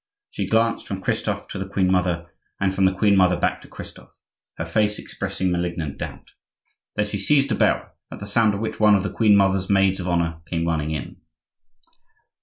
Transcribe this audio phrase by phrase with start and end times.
[0.31, 2.25] She glanced from Christophe to the queen mother
[2.59, 6.31] and from the queen mother back to Christophe,—her face expressing malignant doubt.
[6.95, 9.69] Then she seized a bell, at the sound of which one of the queen mother's
[9.69, 11.17] maids of honor came running in.